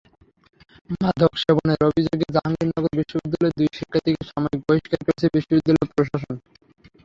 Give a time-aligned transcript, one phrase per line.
[0.95, 6.35] মাদক সেবনের অভিযোগে জাহাঙ্গীরনগর বিশ্ববিদ্যালয়ের দুই শিক্ষার্থীকে সাময়িক বহিষ্কার করেছে বিশ্ববিদ্যালয় প্রশাসন।